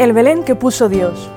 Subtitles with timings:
[0.00, 1.28] El Belén que puso Dios.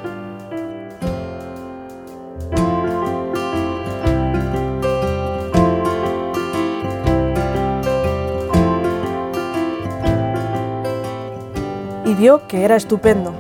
[12.06, 13.34] Y vio que era estupendo.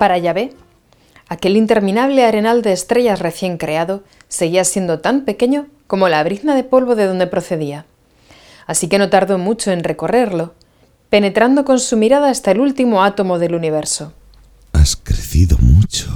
[0.00, 0.52] Para Yahvé,
[1.28, 6.64] aquel interminable arenal de estrellas recién creado seguía siendo tan pequeño como la brizna de
[6.64, 7.86] polvo de donde procedía.
[8.66, 10.54] Así que no tardó mucho en recorrerlo,
[11.12, 14.14] penetrando con su mirada hasta el último átomo del universo.
[14.72, 16.08] Has crecido mucho.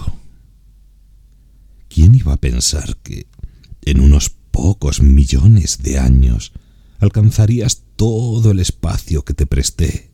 [1.91, 3.27] ¿Quién iba a pensar que
[3.83, 6.53] en unos pocos millones de años
[6.99, 10.09] alcanzarías todo el espacio que te presté?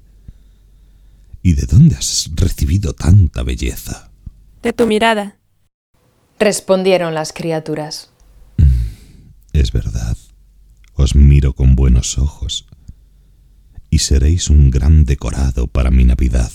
[1.44, 4.10] ¿Y de dónde has recibido tanta belleza?
[4.64, 5.38] De tu mirada.
[6.40, 8.10] Respondieron las criaturas.
[9.52, 10.16] Es verdad,
[10.94, 12.66] os miro con buenos ojos
[13.92, 16.50] y seréis un gran decorado para mi Navidad.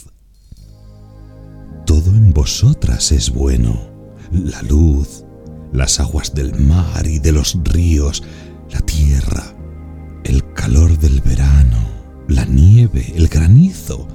[1.86, 3.92] Todo en vosotras es bueno,
[4.32, 5.24] la luz,
[5.72, 8.24] las aguas del mar y de los ríos,
[8.72, 9.56] la tierra,
[10.24, 11.78] el calor del verano,
[12.28, 14.08] la nieve, el granizo,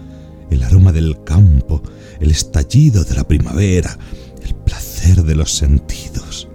[0.51, 1.81] el aroma del campo,
[2.19, 3.97] el estallido de la primavera,
[4.45, 6.49] el placer de los sentidos,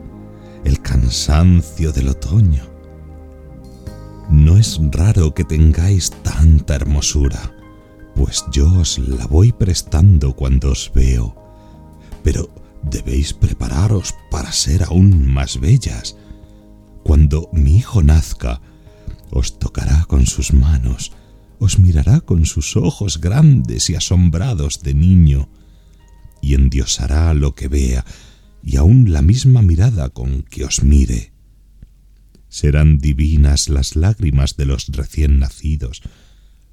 [0.65, 2.76] el cansancio del otoño,
[4.47, 7.53] no es raro que tengáis tanta hermosura,
[8.15, 11.35] pues yo os la voy prestando cuando os veo.
[12.23, 12.49] Pero
[12.81, 16.15] debéis prepararos para ser aún más bellas.
[17.03, 18.61] Cuando mi hijo nazca,
[19.31, 21.11] os tocará con sus manos,
[21.59, 25.49] os mirará con sus ojos grandes y asombrados de niño,
[26.41, 28.05] y endiosará lo que vea,
[28.63, 31.36] y aún la misma mirada con que os mire
[32.57, 36.01] Serán divinas las lágrimas de los recién nacidos,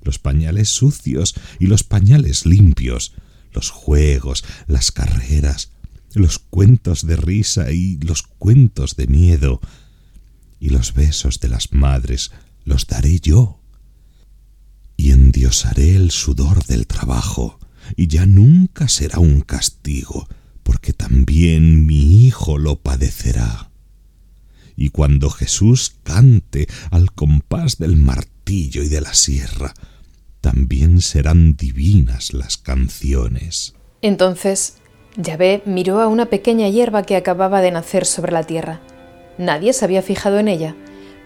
[0.01, 3.13] los pañales sucios y los pañales limpios,
[3.53, 5.73] los juegos, las carreras,
[6.15, 9.61] los cuentos de risa y los cuentos de miedo,
[10.59, 12.31] y los besos de las madres
[12.65, 13.61] los daré yo.
[14.97, 17.59] Y endiosaré el sudor del trabajo,
[17.95, 20.29] y ya nunca será un castigo,
[20.63, 23.74] porque también mi hijo lo padecerá
[24.77, 29.75] y cuando Jesús cante al compás del martillo y de la sierra,
[30.41, 33.75] también serán divinas las canciones.
[34.03, 34.79] Entonces
[35.17, 38.81] Yahvé miró a una pequeña hierba que acababa de nacer sobre la tierra.
[39.39, 40.77] Nadie se había fijado en ella,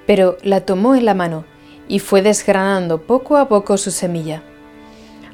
[0.07, 1.45] pero la tomó en la mano
[1.89, 4.43] y fue desgranando poco a poco su semilla.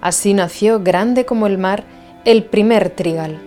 [0.00, 1.84] Así nació grande como el mar
[2.24, 3.40] el primer trigal.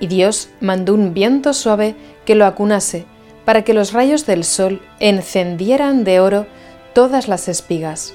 [0.00, 3.06] Y Dios mandó un viento suave que lo acunase
[3.48, 6.46] para que los rayos del sol encendieran de oro
[6.94, 8.12] todas las espigas.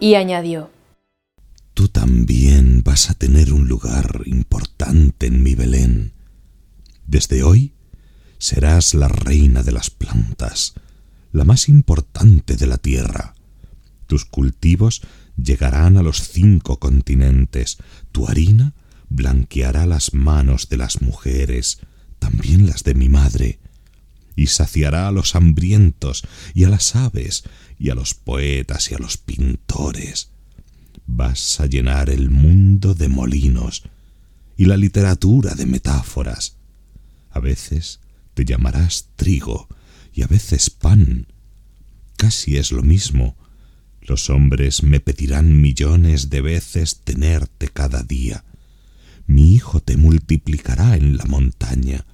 [0.00, 0.70] Y añadió,
[1.74, 6.14] Tú también vas a tener un lugar importante en mi Belén.
[7.06, 7.74] Desde hoy
[8.38, 10.72] serás la reina de las plantas,
[11.32, 13.34] la más importante de la tierra.
[14.06, 15.02] Tus cultivos
[15.36, 17.76] llegarán a los cinco continentes,
[18.10, 18.72] tu harina
[19.10, 21.80] blanqueará las manos de las mujeres,
[22.18, 23.59] también las de mi madre,
[24.36, 26.22] y saciará a los hambrientos
[26.54, 27.44] y a las aves
[27.78, 30.30] y a los poetas y a los pintores.
[31.06, 33.82] Vas a llenar el mundo de molinos
[34.56, 36.56] y la literatura de metáforas.
[37.30, 38.00] A veces
[38.34, 39.68] te llamarás trigo
[40.12, 41.26] y a veces pan.
[42.16, 43.36] Casi es lo mismo.
[44.02, 48.44] Los hombres me pedirán millones de veces tenerte cada día.
[49.26, 52.04] Mi hijo te multiplicará en la montaña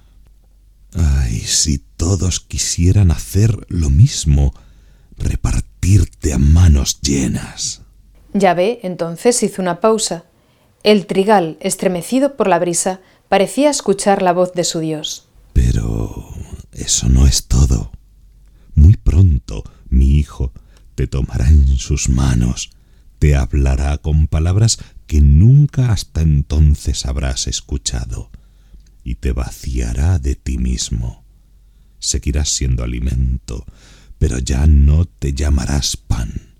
[0.93, 4.53] Ay, si todos quisieran hacer lo mismo,
[5.17, 7.81] repartirte a manos llenas.
[8.33, 10.25] ve, entonces hizo una pausa.
[10.83, 15.27] El trigal, estremecido por la brisa, parecía escuchar la voz de su Dios.
[15.53, 16.29] Pero
[16.71, 17.91] eso no es todo.
[18.75, 20.51] Muy pronto mi hijo
[20.95, 22.71] te tomará en sus manos,
[23.19, 28.29] te hablará con palabras que nunca hasta entonces habrás escuchado
[29.07, 31.23] y te vaciará de ti mismo.
[31.97, 33.63] Seguirás siendo alimento,
[34.17, 36.57] pero ya no te llamarás pan.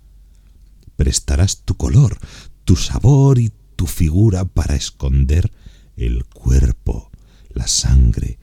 [0.96, 2.18] Prestarás tu color,
[2.64, 5.52] tu sabor y tu figura para esconder
[5.98, 7.12] el cuerpo,
[7.50, 8.40] la sangre,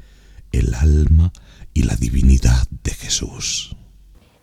[0.53, 1.33] el alma
[1.73, 3.75] y la divinidad de Jesús.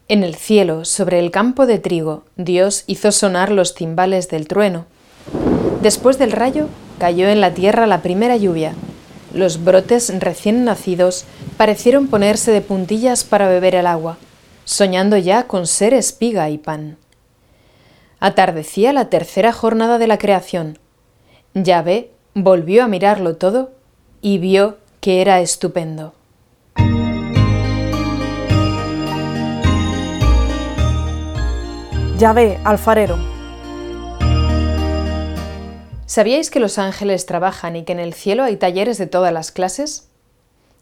[0.08, 4.88] En el cielo, sobre el campo de trigo, Dios hizo sonar los timbales del trueno.
[5.84, 6.68] Después del rayo,
[6.98, 8.76] cayó en la tierra la primera lluvia,
[9.34, 11.26] los brotes recién nacidos
[11.58, 14.18] parecieron ponerse de puntillas para beber el agua,
[14.66, 16.98] soñando ya con ser espiga y pan.
[18.20, 20.78] Atardecía la tercera jornada de la creación.
[21.54, 23.72] Yahvé volvió a mirarlo todo
[24.22, 26.14] y vio que era estupendo.
[32.18, 33.31] Yahvé, alfarero.
[36.12, 39.50] ¿Sabíais que los ángeles trabajan y que en el cielo hay talleres de todas las
[39.50, 40.10] clases?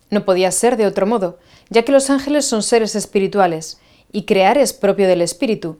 [0.09, 1.37] No podía ser de otro modo,
[1.69, 3.79] ya que los ángeles son seres espirituales,
[4.11, 5.77] y crear es propio del espíritu.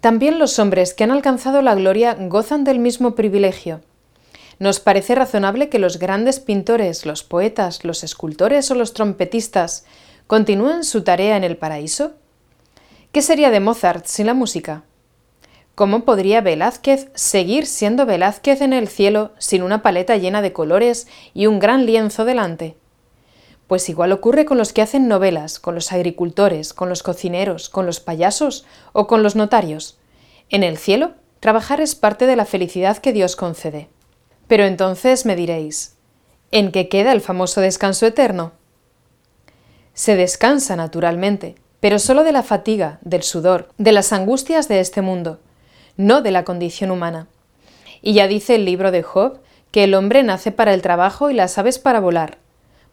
[0.00, 3.80] También los hombres que han alcanzado la gloria gozan del mismo privilegio.
[4.60, 9.84] ¿Nos parece razonable que los grandes pintores, los poetas, los escultores o los trompetistas
[10.28, 12.12] continúen su tarea en el paraíso?
[13.10, 14.84] ¿Qué sería de Mozart sin la música?
[15.80, 21.06] ¿Cómo podría Velázquez seguir siendo Velázquez en el cielo sin una paleta llena de colores
[21.32, 22.76] y un gran lienzo delante?
[23.66, 27.86] Pues igual ocurre con los que hacen novelas, con los agricultores, con los cocineros, con
[27.86, 29.98] los payasos o con los notarios.
[30.50, 33.88] En el cielo, trabajar es parte de la felicidad que Dios concede.
[34.48, 35.96] Pero entonces me diréis,
[36.50, 38.52] ¿en qué queda el famoso descanso eterno?
[39.94, 45.00] Se descansa naturalmente, pero solo de la fatiga, del sudor, de las angustias de este
[45.00, 45.40] mundo,
[46.00, 47.26] no de la condición humana.
[48.02, 49.38] Y ya dice el libro de Job
[49.70, 52.38] que el hombre nace para el trabajo y las aves para volar.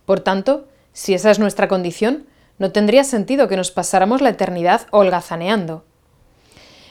[0.05, 2.25] Por tanto, si esa es nuestra condición,
[2.59, 5.85] no tendría sentido que nos pasáramos la eternidad holgazaneando.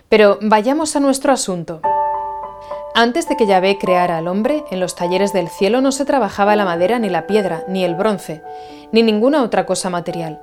[0.08, 1.82] Pero vayamos a nuestro asunto.
[2.94, 6.56] Antes de que Yahvé creara al hombre, en los talleres del cielo no se trabajaba
[6.56, 8.42] la madera, ni la piedra, ni el bronce,
[8.90, 10.40] ni ninguna otra cosa material.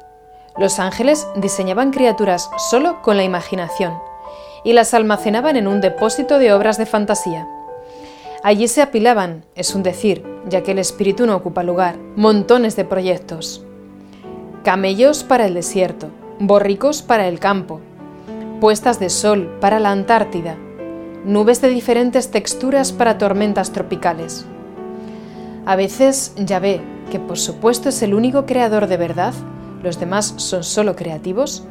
[0.56, 4.13] Los ángeles diseñaban criaturas solo con la imaginación
[4.64, 7.48] y las almacenaban en un depósito de obras de fantasía.
[8.44, 12.86] Allí se apilaban, es un decir, ya que el espíritu no ocupa lugar, montones de
[12.86, 13.64] proyectos.
[14.64, 17.80] Camellos para el desierto, borricos para el campo,
[18.60, 20.58] puestas de sol para la Antártida,
[21.26, 24.46] nubes de diferentes texturas para tormentas tropicales.
[25.66, 26.82] A veces Yahvé,
[27.12, 29.34] que por supuesto es el único creador de verdad,
[29.82, 31.64] los demás son solo creativos,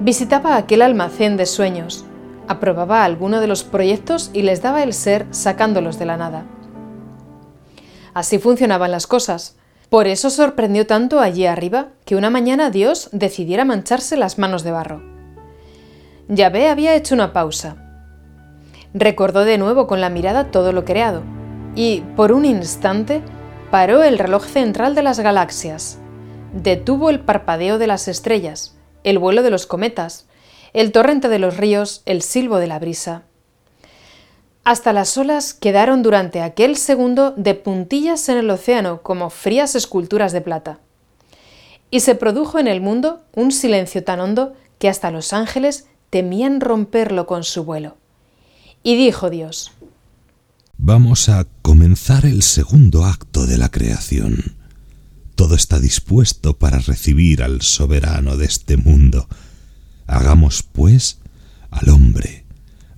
[0.00, 2.06] visitaba aquel almacén de sueños,
[2.48, 6.46] aprobaba alguno de los proyectos y les daba el ser sacándolos de la nada.
[8.14, 9.56] Así funcionaban las cosas.
[9.90, 14.72] Por eso sorprendió tanto allí arriba que una mañana Dios decidiera mancharse las manos de
[14.72, 15.02] barro.
[16.28, 17.76] Yahvé había hecho una pausa.
[18.92, 21.22] Recordó de nuevo con la mirada todo lo creado
[21.74, 23.22] y, por un instante,
[23.70, 25.98] paró el reloj central de las galaxias,
[26.52, 30.27] detuvo el parpadeo de las estrellas, el vuelo de los cometas,
[30.72, 33.22] el torrente de los ríos, el silbo de la brisa.
[34.64, 40.32] Hasta las olas quedaron durante aquel segundo de puntillas en el océano como frías esculturas
[40.32, 40.78] de plata.
[41.90, 46.60] Y se produjo en el mundo un silencio tan hondo que hasta los ángeles temían
[46.60, 47.96] romperlo con su vuelo.
[48.82, 49.72] Y dijo Dios,
[50.76, 54.56] Vamos a comenzar el segundo acto de la creación.
[55.34, 59.28] Todo está dispuesto para recibir al soberano de este mundo.
[60.08, 61.20] Hagamos, pues,
[61.70, 62.44] al hombre,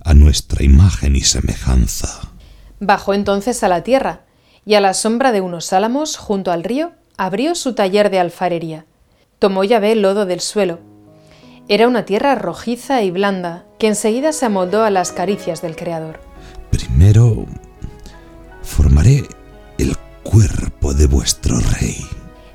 [0.03, 2.31] a nuestra imagen y semejanza.
[2.79, 4.21] Bajó entonces a la tierra,
[4.65, 8.85] y a la sombra de unos álamos, junto al río, abrió su taller de alfarería.
[9.37, 10.79] Tomó llave el lodo del suelo.
[11.67, 16.19] Era una tierra rojiza y blanda, que enseguida se amoldó a las caricias del Creador.
[16.71, 17.45] Primero
[18.63, 19.27] formaré
[19.77, 21.97] el cuerpo de vuestro rey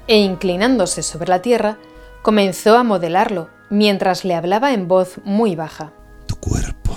[0.08, 1.78] e inclinándose sobre la tierra,
[2.22, 5.92] comenzó a modelarlo mientras le hablaba en voz muy baja.
[6.26, 6.94] Tu cuerpo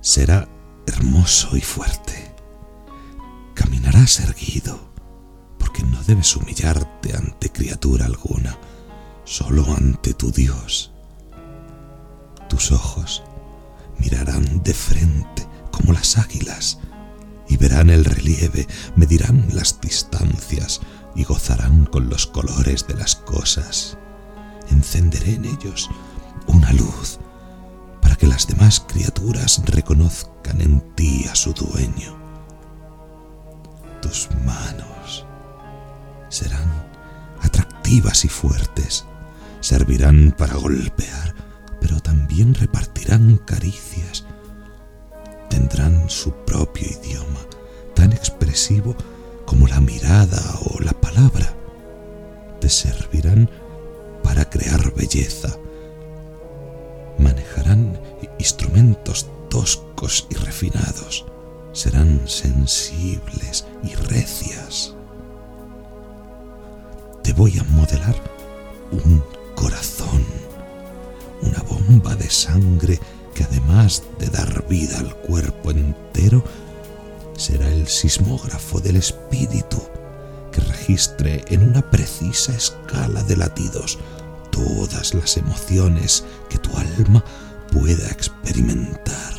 [0.00, 0.48] será
[0.86, 2.34] hermoso y fuerte.
[3.54, 4.78] Caminarás erguido,
[5.58, 8.58] porque no debes humillarte ante criatura alguna,
[9.24, 10.92] solo ante tu Dios.
[12.48, 13.22] Tus ojos
[13.98, 16.78] mirarán de frente como las águilas
[17.48, 20.80] y verán el relieve, medirán las distancias,
[21.14, 23.98] y gozarán con los colores de las cosas.
[24.70, 25.90] Encenderé en ellos
[26.46, 27.18] una luz
[28.00, 32.16] para que las demás criaturas reconozcan en ti a su dueño.
[34.00, 35.26] Tus manos
[36.28, 36.70] serán
[37.40, 39.04] atractivas y fuertes,
[39.60, 41.34] servirán para golpear,
[41.80, 44.26] pero también repartirán caricias.
[45.48, 47.40] Tendrán su propio idioma,
[47.94, 48.96] tan expresivo
[49.46, 50.73] como la mirada o
[57.18, 58.00] Manejarán
[58.38, 61.24] instrumentos toscos y refinados.
[61.72, 64.94] Serán sensibles y recias.
[67.22, 68.16] Te voy a modelar
[68.90, 69.22] un
[69.54, 70.24] corazón,
[71.42, 72.98] una bomba de sangre
[73.34, 76.42] que además de dar vida al cuerpo entero,
[77.36, 79.80] será el sismógrafo del espíritu
[80.50, 83.98] que registre en una precisa escala de latidos
[84.54, 87.24] todas las emociones que tu alma
[87.72, 89.34] pueda experimentar.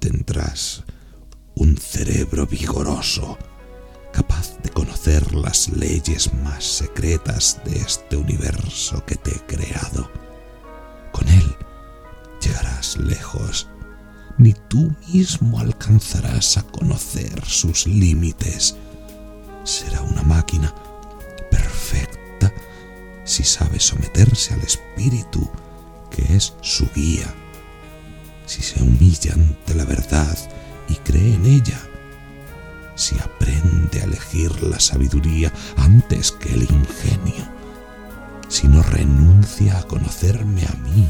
[0.00, 0.82] Tendrás
[1.54, 3.38] un cerebro vigoroso,
[4.12, 10.10] capaz de conocer las leyes más secretas de este universo que te he creado.
[11.12, 11.56] Con él
[12.40, 13.68] llegarás lejos,
[14.38, 18.74] ni tú mismo alcanzarás a conocer sus límites.
[19.62, 20.57] Será una máquina
[23.38, 25.48] si sabe someterse al espíritu
[26.10, 27.32] que es su guía,
[28.46, 30.36] si se humilla ante la verdad
[30.88, 31.80] y cree en ella,
[32.96, 37.48] si aprende a elegir la sabiduría antes que el ingenio,
[38.48, 41.06] si no renuncia a conocerme a mí,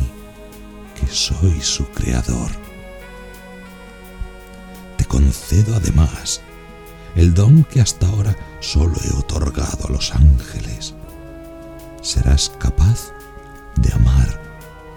[1.00, 2.50] que soy su creador.
[4.98, 6.42] Te concedo además
[7.16, 10.27] el don que hasta ahora solo he otorgado a los ángeles.
[12.18, 13.12] Serás capaz
[13.76, 14.42] de amar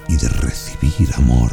[0.08, 1.51] y de recibir amor.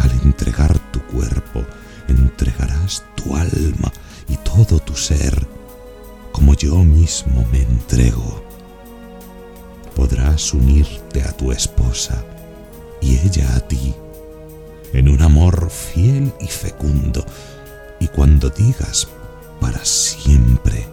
[0.00, 1.64] Al entregar tu cuerpo,
[2.08, 3.92] entregarás tu alma
[4.26, 5.46] y todo tu ser,
[6.32, 8.42] como yo mismo me entrego.
[9.94, 12.24] Podrás unirte a tu esposa
[13.00, 13.94] y ella a ti,
[14.92, 17.24] en un amor fiel y fecundo,
[18.00, 19.06] y cuando digas
[19.60, 20.88] para siempre,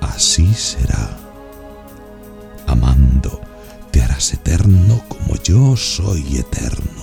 [0.00, 1.27] así será.
[3.90, 7.02] Te harás eterno como yo soy eterno.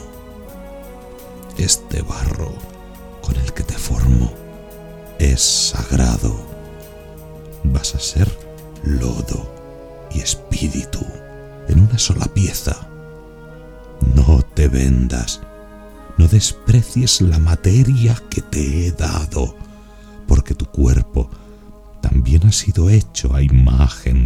[1.58, 2.54] Este barro
[3.22, 4.32] con el que te formo
[5.20, 6.36] es sagrado.
[7.64, 8.30] Vas a ser
[8.84, 9.52] lodo
[10.14, 11.06] y espíritu
[11.68, 12.88] en una sola pieza.
[14.14, 15.42] No te vendas,
[16.18, 19.56] no desprecies la materia que te he dado,
[20.28, 21.30] porque tu cuerpo
[22.02, 24.25] también ha sido hecho a imagen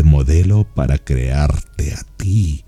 [0.00, 2.64] de modelo para crearte a ti,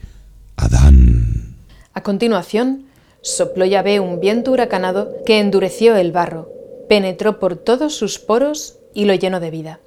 [0.57, 1.57] Adán.
[1.95, 2.85] A continuación,
[3.23, 6.51] sopló Yahvé un viento huracanado que endureció el barro,
[6.91, 9.81] penetró por todos sus poros y lo llenó de vida.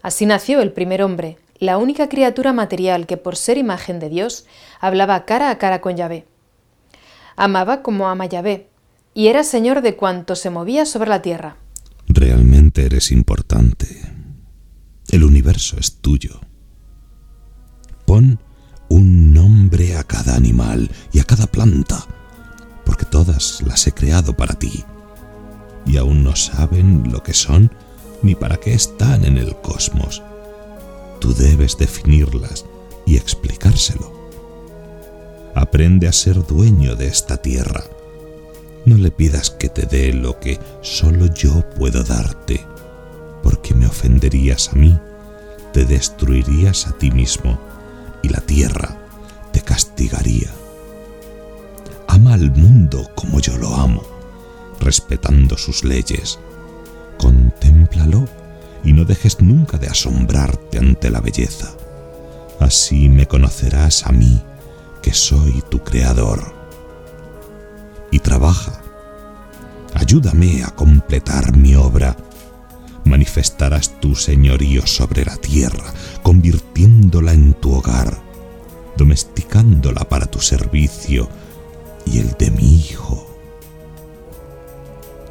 [0.00, 4.46] Así nació el primer hombre, la única criatura material que por ser imagen de Dios
[4.80, 6.24] hablaba cara a cara con Yahvé.
[7.36, 8.68] Amaba como ama Yahvé,
[9.12, 11.56] y era señor de cuanto se movía sobre la tierra.
[12.08, 13.88] Realmente eres importante.
[15.10, 16.40] El universo es tuyo.
[18.12, 18.38] Pon
[18.90, 22.06] un nombre a cada animal y a cada planta,
[22.84, 24.84] porque todas las he creado para ti,
[25.86, 27.72] y aún no saben lo que son
[28.22, 30.22] ni para qué están en el cosmos.
[31.20, 32.66] Tú debes definirlas
[33.06, 34.12] y explicárselo.
[35.54, 37.82] Aprende a ser dueño de esta tierra.
[38.84, 42.60] No le pidas que te dé lo que solo yo puedo darte,
[43.42, 44.98] porque me ofenderías a mí,
[45.72, 47.71] te destruirías a ti mismo
[48.22, 48.96] y la tierra
[49.52, 50.50] te castigaría.
[52.08, 54.02] Ama al mundo como yo lo amo,
[54.80, 56.38] respetando sus leyes.
[57.18, 58.26] Contémplalo
[58.84, 61.70] y no dejes nunca de asombrarte ante la belleza.
[62.60, 64.42] Así me conocerás a mí,
[65.02, 66.54] que soy tu creador.
[68.10, 68.80] Y trabaja.
[69.94, 72.16] Ayúdame a completar mi obra.
[73.12, 75.92] Manifestarás tu señorío sobre la tierra,
[76.22, 78.22] convirtiéndola en tu hogar,
[78.96, 81.28] domesticándola para tu servicio
[82.06, 83.26] y el de mi hijo.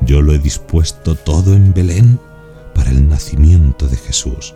[0.02, 2.20] Yo lo he dispuesto todo en Belén
[2.76, 4.54] para el nacimiento de Jesús,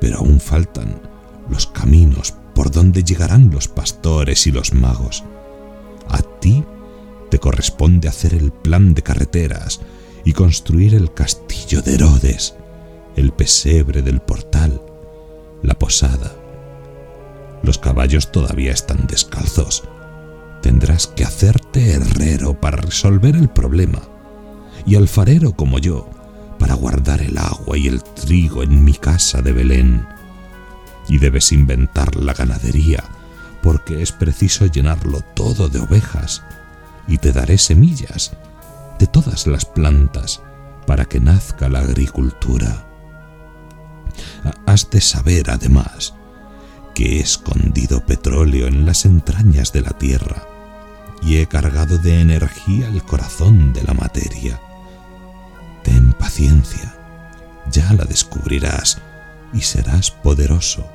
[0.00, 1.00] pero aún faltan
[1.48, 5.22] los caminos por donde llegarán los pastores y los magos.
[6.08, 6.64] A ti
[7.30, 9.80] te corresponde hacer el plan de carreteras
[10.24, 12.54] y construir el castillo de Herodes,
[13.16, 14.80] el pesebre del portal,
[15.62, 16.34] la posada.
[17.62, 19.84] Los caballos todavía están descalzos.
[20.62, 24.02] Tendrás que hacerte herrero para resolver el problema
[24.86, 26.08] y alfarero como yo
[26.58, 30.06] para guardar el agua y el trigo en mi casa de Belén.
[31.08, 33.04] Y debes inventar la ganadería,
[33.62, 36.42] porque es preciso llenarlo todo de ovejas,
[37.06, 38.32] y te daré semillas
[38.98, 40.42] de todas las plantas
[40.86, 42.86] para que nazca la agricultura.
[44.66, 46.14] Has de saber, además,
[46.94, 50.46] que he escondido petróleo en las entrañas de la tierra
[51.22, 54.60] y he cargado de energía el corazón de la materia.
[55.82, 56.94] Ten paciencia,
[57.70, 58.98] ya la descubrirás
[59.52, 60.86] y serás poderoso.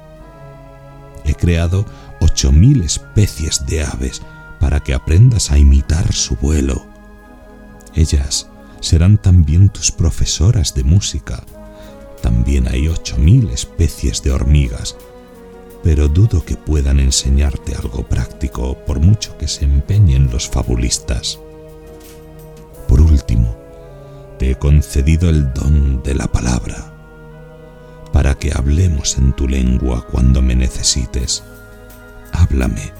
[1.25, 1.85] He creado
[2.21, 4.21] ocho mil especies de aves
[4.59, 6.88] para que aprendas a imitar su vuelo.
[7.99, 8.47] Ellas
[8.79, 11.43] serán también tus profesoras de música.
[12.21, 14.95] También hay ocho mil especies de hormigas,
[15.83, 21.39] pero dudo que puedan enseñarte algo práctico por mucho que se empeñen los fabulistas.
[22.87, 23.57] Por último,
[24.37, 26.93] te he concedido el don de la palabra,
[28.13, 31.43] para que hablemos en tu lengua cuando me necesites.
[32.31, 32.93] Háblame,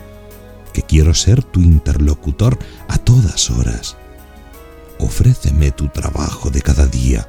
[0.74, 3.96] que quiero ser tu interlocutor a todas horas
[5.00, 7.28] ofréceme tu trabajo de cada día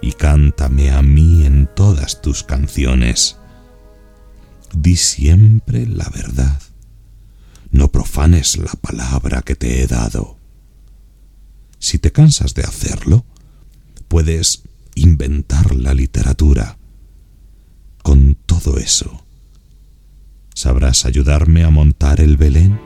[0.00, 3.36] y cántame a mí en todas tus canciones.
[4.74, 6.60] Di siempre la verdad,
[7.70, 10.38] no profanes la palabra que te he dado.
[11.78, 13.24] Si te cansas de hacerlo,
[14.08, 14.62] puedes
[14.94, 16.78] inventar la literatura.
[18.02, 19.24] Con todo eso,
[20.54, 22.85] ¿sabrás ayudarme a montar el Belén?